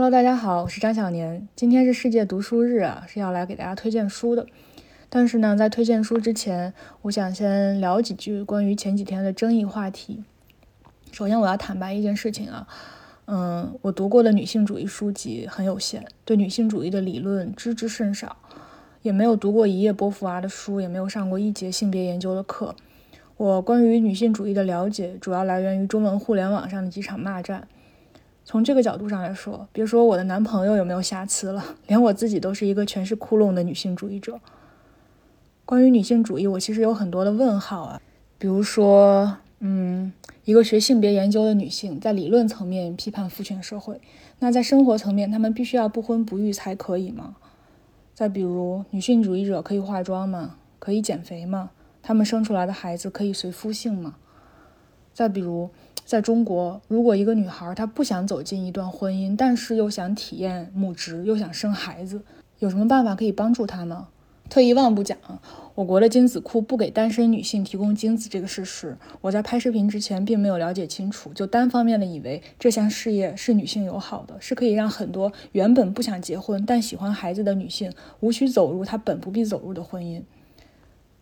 [0.00, 1.48] Hello，大家好，我是张小年。
[1.56, 4.46] 今天是世界读书日啊，是要来给大家推荐书的。
[5.08, 10.22] 但是呢，在推荐书之前，我想先聊几句关于前几天的争议话题。
[11.10, 12.68] 首先，我要坦白一件事情啊，
[13.24, 18.36] 嗯，我读过的女性主义书籍很有限，对女性主义的理论知之甚少，
[19.02, 22.76] 也没有读过一页波伏娃的书，也没有上过一节性别研究的课。
[23.36, 27.66] 我关于女性主义的了解，主要来源于中文互联网上的几场骂战。
[28.48, 34.40] 从这个角度上来说，别说我的男朋友有没有瑕疵了，连我自己都是一个全是窟窿的女性主义者。
[35.66, 38.00] 关于女性主义，我其实有很多的问号啊。
[38.38, 40.10] 比如说，嗯，
[40.46, 44.00] 一个学性别研究的女性，在理论层面批判父权社会，
[44.38, 47.36] 那在生活层面，她们必须要不婚不育才可以吗？
[48.14, 50.56] 再比如，女性主义者可以化妆吗？
[50.78, 51.72] 可以减肥吗？
[52.00, 54.14] 她们生出来的孩子可以随夫姓吗？
[55.12, 55.68] 再比如。
[56.08, 62.22] 在中国，如果一个女孩她不想走进一段婚姻，但是又想体验母职，又想生孩子，
[62.60, 64.06] 有什么办法可以帮助她呢？
[64.48, 65.18] 退一万步讲，
[65.74, 80.22] 我国的精子库不给单身女性提供精子这个事实，我在拍视频之前并没有了解清楚，就单方面的以为这项事业是女性友好的，是可以让很多原本不想结婚但喜欢孩子的女性无需走入她本不必走入的婚姻。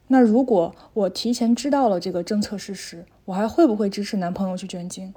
[0.08, 5.12] 那如果我提前知道了这个政策事实，我还会不会支持男朋友去捐精？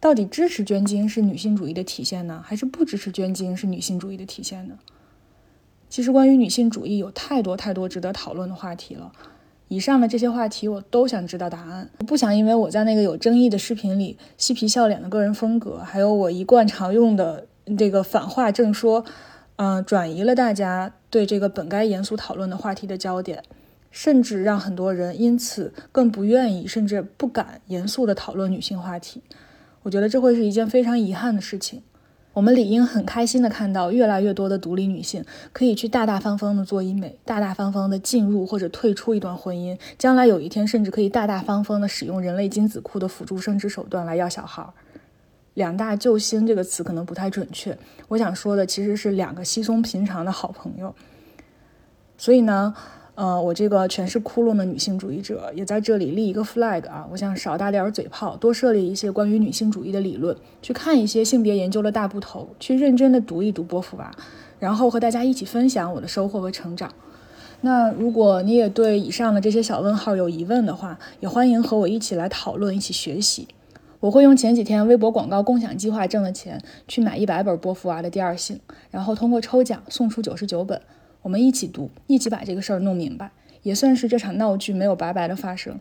[0.00, 4.78] 到底支持捐精是女性主义的体现呢，还是不支持捐精是女性主义的体现呢？
[5.88, 9.12] 其实关于女性主义有太多太多值得讨论的话题了。
[9.68, 17.46] 以上的这些话题我都想知道答案，我不想因为我在那个有争议的视频里嬉皮笑脸的个人风格，还有我一贯常用的
[17.78, 19.04] 这个反话正说，
[19.56, 23.42] 嗯，转移了大家对这个本该严肃讨论的话题的焦点。
[23.94, 29.22] 甚至让很多人因此更不愿意，甚至不敢严肃地讨论女性话题。
[29.84, 31.80] 我觉得这会是一件非常遗憾的事情。
[32.32, 39.78] 我们理应很开心地看到越来越多的独立女性可以去大大方方地做医美，大大方方地进入或者退出一段婚姻。
[39.96, 44.66] 将来有一天，甚至可以大大方方地使用人类精子库的辅助生殖手段来要小孩。
[45.54, 47.78] 两大救星这个词可能不太准确，
[48.08, 50.92] 我想说的其实是两个稀松平常的好朋友。
[52.18, 52.74] 所以呢？
[53.14, 57.06] 呃，我这个全是窟窿的女性主义者也在这里立一个 flag 啊！
[57.12, 64.10] 我想少打点嘴炮，多设立一些关于女性主义的理论，去看一些性别研究的大部头，去认真的读一读波伏娃，
[64.58, 66.92] 然后和大家一起分享我的收获和成长。
[67.60, 73.46] 那如果你也对以上的这些小问号有疑问的话，也欢迎和我一起来讨论，一起学习。
[74.00, 78.58] 我会用前几天微博广告共享计划挣的钱去买一百本波伏娃的第二性，
[78.90, 80.80] 然后通过抽奖送出九十九本。
[81.24, 83.30] 我们一起读，一起把这个事儿弄明白，
[83.62, 85.80] 也算是这场闹剧没有白白的发生。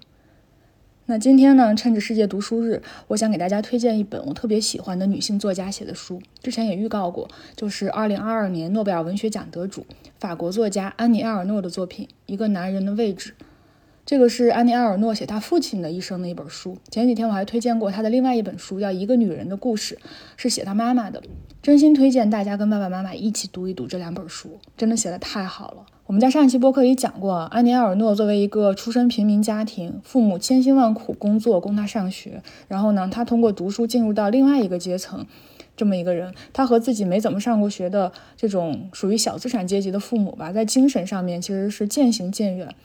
[1.07, 6.21] 那今天呢，趁着世界读书日，我想给大家推荐一本我特别喜欢的女性作家写的书。
[6.41, 7.27] 之前也预告过，
[7.57, 9.85] 就是2022年诺贝尔文学奖得主
[10.17, 13.33] 法国作家安妮埃尔诺的作品《一个男人的位置》。
[14.05, 16.77] 这个是安妮埃尔诺写她父亲的一生的一本书。
[16.91, 19.95] 前几天我还推荐过她的另外一本书，叫《一个女人的故事》，
[20.35, 21.23] 是写她妈妈的。
[21.61, 25.85] 真心推荐大家跟爸爸妈妈一起读一读这两本书，真的写的太好了。
[26.05, 35.25] 我们在上一期播客里讲过，安妮埃尔诺作为一个出身平民家庭，父母千辛万苦工作供她上学，然后呢，她通过读书进入到另外一个阶层，
[35.77, 42.75] 这么一个人，她和自己没怎么上过学的这种属于小资产阶级的父母吧，在精神上面其实是渐行渐远。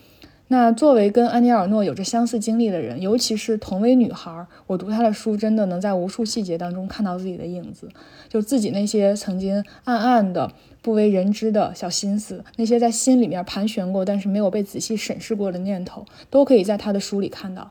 [0.51, 7.87] 那作为跟安妮尔诺有着相似经历的人，尤其是同为女孩，我读她的书，真的能在无数细节当中看到自己的影子。
[8.31, 10.51] 就自己那些曾经暗暗的、
[10.81, 17.71] 不为人知的小心思，那些在心里面盘旋过但是没有被仔细审视过的念头，都可以在她的书里看到。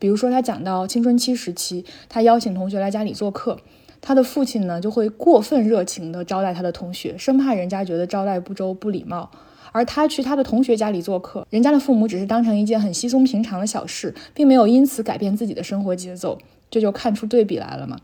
[0.00, 3.58] 比如说，他讲到青春期时期，他邀请同学来家里做客，
[4.00, 9.30] 他的父亲呢就会过分热情地招待他的同学，生怕人家觉得招待不周、不礼貌。
[9.72, 16.38] 而他去他的同学家里做客，人家的父母只是当成一件很稀松平常的小事，并没有因此改变自己的生活节奏，
[16.70, 17.98] 这就看出对比来了嘛。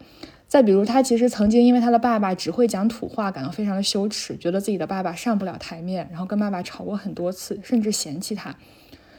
[0.48, 8.54] 再比如，他其实曾经因为他的爸爸只会讲土话，感到非常的羞耻，觉得自己的爸爸上不了台面，然后跟爸爸吵过很多次，甚至嫌弃他。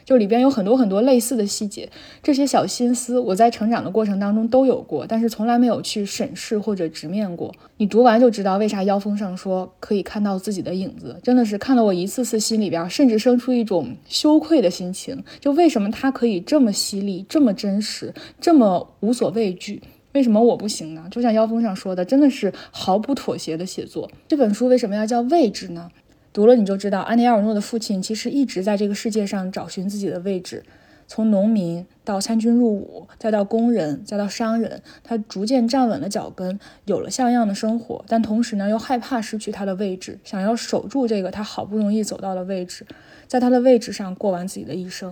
[0.08, 1.90] 就里边有很多很多类似的细节，
[2.24, 7.54] 这些小心思我在成长的过程当中都有过，但是从来没有去审视或者直面过。
[7.76, 15.22] 你读完就知道为啥腰封上说可以看到自己的影子，真的是看得我一次次心里边甚至生出一种羞愧的心情。
[15.42, 19.82] 就为什么他可以这么犀利、这么真实、这么无所畏惧，
[20.14, 21.06] 为什么我不行呢？
[21.12, 24.10] 就像腰封上说的，真的是毫不妥协的写作。
[24.30, 25.92] 这本书为什么要叫位置呢？
[26.38, 30.64] 读了你就知道，安妮埃尔诺的父亲其实一直在这个世界上找寻自己的位置。
[31.08, 42.86] 从农民到参军入伍，再到工人，再到商人，他逐渐站稳了脚跟，有了像样的生活，但同时呢，又害怕失去他的位置，想要守住这个他好不容易走到的位置，
[43.26, 45.12] 在他的位置上过完自己的一生。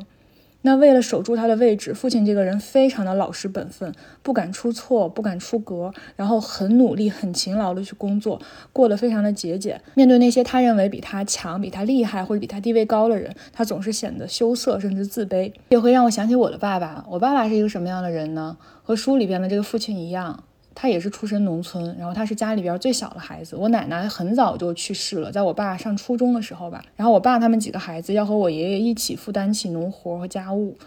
[0.65, 8.41] 那为了守住他的位置，父亲这个人非常的老实本分，不敢出错，不敢出格，然后很努力、很勤劳的去工作，
[8.73, 9.79] 过得非常的节俭。
[9.94, 15.53] 面对那些他认为比他强、比他厉害或者比他地位高的人，他总是显得羞涩甚至自卑。
[15.69, 17.06] 也会让我想起我的爸爸。
[17.07, 18.57] 我爸爸是一个什么样的人呢？
[18.81, 20.44] 和书里边的这个父亲一样。
[20.75, 23.56] 他也是出身农村，然后他是家里边最小的孩子。
[23.56, 26.83] 我奶奶很早就去世了，在我爸上初中的时候吧。
[26.98, 30.77] 然后我爸他们几个孩子要和我爷爷一起负担起农活和家务。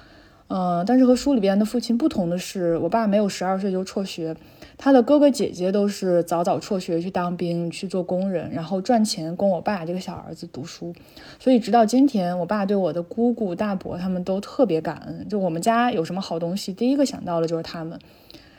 [0.51, 4.35] 嗯，但是和书里边的父亲不同的是，我爸没有十二岁就辍学，
[4.79, 10.95] 他的哥哥姐姐都是早早辍学去当兵去做工人，然后赚钱供我爸这个小儿子读书。
[11.39, 15.29] 所以直到今天，我爸对我的姑姑大伯他们都特别感恩。
[15.29, 17.99] 就我们家有什么好东西，第一个想到的就是他们。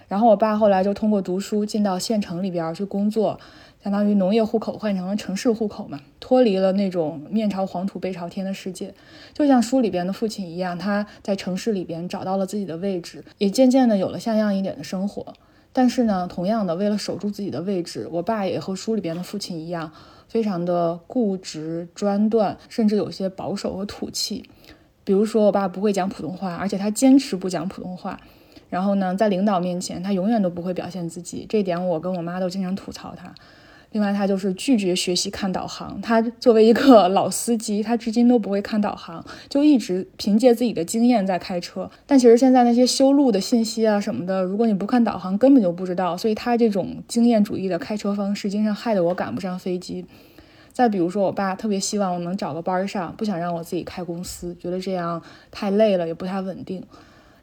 [0.09, 3.39] 然后我爸后来就通过读书进到县城里边去工作，
[3.81, 8.93] 相当于农业户口换成了城市户口嘛，脱离了那种面朝黄土背朝天的世界。
[9.33, 15.33] 就像书里边的父亲一样，他在城市里边找到了自己的位置，也渐渐的有了像样一点的生活。
[15.71, 19.91] 但是呢，同样的，为了守住自己的位置，我爸也和书里边的父亲一样，
[20.27, 24.49] 非常的固执专断，甚至有些保守和土气。
[25.03, 28.19] 比如说，我爸不会讲普通话，而且他坚持不讲普通话。
[28.69, 33.33] 然后呢，在领导面前，他永远都不会表现自己，这点我跟我妈都经常吐槽他。
[33.91, 35.99] 另外，他就是拒绝学习看导航。
[35.99, 41.89] 他作为一个 老司机，他至今都不会看导航，就一直凭借自己的经验在开车。
[42.05, 46.15] 但其实现在那些修路的信息啊什么的，如果你不看导航，根本就不知道。
[46.15, 50.05] 所以他这种经验主义的开车方式，经常害得我赶不上飞机。
[50.71, 55.19] 再比如说，我爸特别希望我能找个班上，不想让我自己开公司，觉得这样
[55.49, 56.83] 太累了，也不太稳定。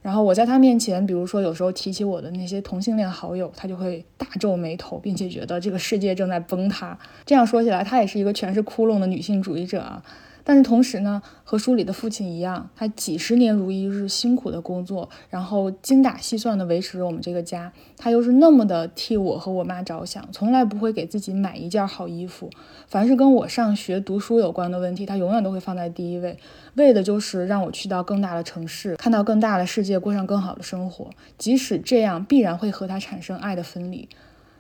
[0.07, 6.97] 然后我在他面前，比如说有时候提起我的那些同性恋好友，他就会大皱眉头，并且觉得这个世界正在崩塌。
[7.25, 10.01] 这样说起来，他也是一个全是窟窿的女性主义者啊。
[10.49, 17.73] 但是同时呢，和书里的父亲一样，他几十年如一日辛苦的工作，然后精打细算的维持着我们这个家。
[17.97, 22.49] 他又是那么的替我和我妈着想，从来不会给自己买一件好衣服。
[22.87, 26.39] 凡是跟我上学读书有关的问题，他永远都会放在第一位，
[26.75, 31.11] 为的就是让我去到更大的城市，看到更大的世界，过上更好的生活。
[31.37, 34.09] 即使这样，必然会和他产生爱的分离。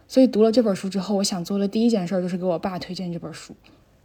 [0.09, 3.55] 所以读了这本书之后，我想做的第一件事就是给我爸推荐这本书。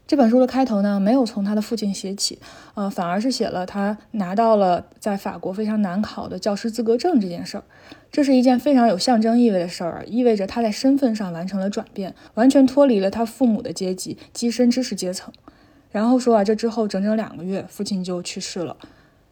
[0.07, 2.37] 这本书的开头呢，没有从他的父亲写起，
[2.73, 7.63] 呃，反而是写了他拿到了在法国非常难考的教师资格证这件事儿。
[8.11, 15.33] 这是一件非常有象征意味的事儿，意味着他在身份上完成了转变，完全脱离了他父母的阶级，跻身知识阶层。
[15.91, 18.75] 然后说啊，这之后整整两个月，父亲就去世了。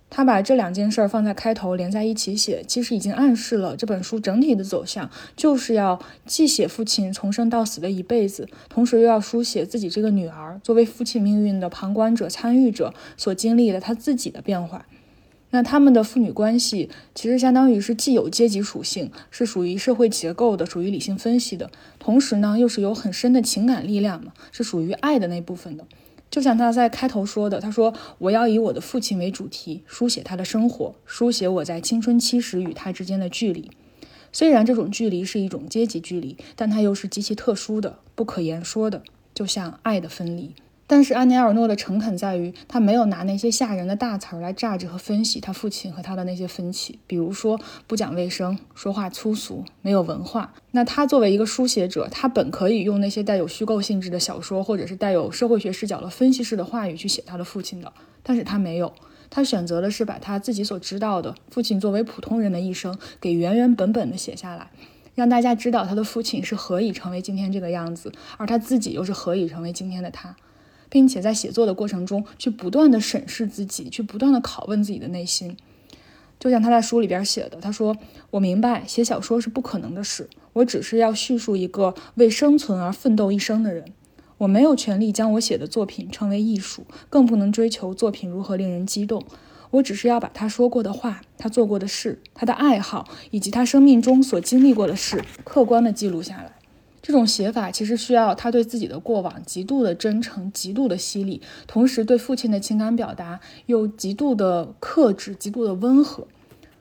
[0.10, 14.86] 他把这两件事儿放在开头连在一起写，其实已经暗示了这本书整体的走向，就是要既写父亲从生到死的一辈子，同时又要书写自己这个女儿作为父亲命运的旁观者、参与者所经历的他自己的变化。
[15.52, 25.86] 那他们的父女关系其实相当于是既有阶级属性，是属于社会结构的，属于理性分析的，同时呢又是有很深的情感力量嘛，是属于爱的那部分的。
[26.30, 33.72] 就像他在开头说的，他说：“我要以我的父亲为主题，书写他的生活，书写我在青春期时与他之间的距离。
[34.32, 39.02] 虽然这种距离是一种阶级距离，但它又是极其特殊的、不可言说的，
[39.34, 40.54] 就像爱的分离。”
[40.92, 50.52] 但是安尼尔诺的诚恳在于，他没有拿那些吓人的大词儿来榨着和分析他父亲和他的那些分歧，比如说不讲卫生、说话粗俗、没有文化。
[50.72, 57.94] 那他作为一个书写者，他本可以用那些带有虚构性质的小说，或者是带有社会学视角的分析式的话语去写他的父亲的，
[58.24, 58.92] 但是他没有，
[59.30, 64.72] 他选择的是把他自己所知道的父亲作为普通人的一生给原原本本的写下来，
[65.14, 70.36] 让大家知道他的父亲是何以成为今天这个样子，而他自己又是何以成为今天的他。
[70.90, 75.56] 并且在写作的过程中，去不断的审视自己，去不断的拷问自己的内心。
[76.40, 77.98] 就像他在书里边写的，他说
[78.32, 83.86] ：“我明白写小说是不可能的事，我只是要叙述一个为生存而奋斗一生的人。
[84.38, 89.22] 我没有权利将我写的作品称为艺术，更不能追求作品如何令人激动。
[89.72, 96.54] 我只是要把他说过的话、他做过的事、他的爱好以及他生命中所经历过的事，客观的记录下来。”
[97.10, 106.28] 这种写法其实需要他对自己的过往极度的真诚、极度的犀利，同时对父亲的情感表达又极度的克制、极度的温和。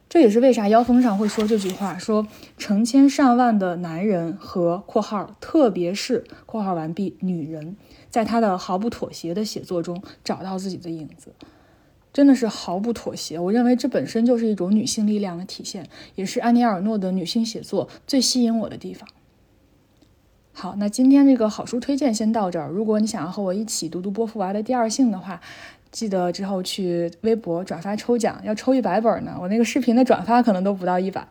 [0.07, 2.27] 这也是为啥妖风上会说这句话：说
[2.59, 7.75] 成千上万的男人和（括号）特别是（括号完毕）女人，
[8.11, 11.33] 在他的毫不妥协的写作中找到自己的影子。
[12.13, 13.39] 真的是毫不妥协。
[13.39, 19.09] 我认为这本身就是一种女性力量的体现，也是安妮尔诺的女性写作最吸引我的地方。
[20.61, 22.69] 好，那今天这个好书推荐先到这儿。
[22.69, 25.41] 如果你想要和我一起读读波伏娃的《第二性》的话，
[25.93, 29.39] 记得之后去微博转发抽奖，要抽一百本呢。
[29.41, 31.25] 我那个视频的转发可能都不到一百。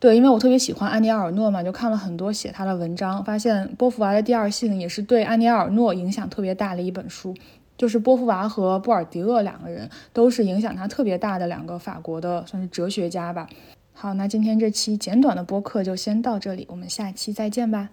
[0.00, 7.32] 对，因为我特别喜欢安妮尔诺嘛，就看了很多写他的文章，发现波伏娃的《第二性》也是对安妮尔诺影响特别大的一本书。
[7.78, 13.48] 就是波伏娃和布尔迪厄两个人都是影响他特别大的两个法国的算是哲学家吧。
[13.92, 17.90] 好，那今天这期简短的播客就先到这里，我们下期再见吧。